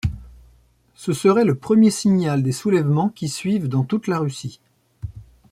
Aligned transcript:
Ce 0.95 1.13
serait 1.13 1.45
le 1.45 1.53
premier 1.53 1.91
signal 1.91 2.41
des 2.41 2.53
soulèvements 2.53 3.09
qui 3.09 3.29
suivent 3.29 3.67
dans 3.67 3.83
toute 3.83 4.07
la 4.07 4.17
Russie. 4.17 4.59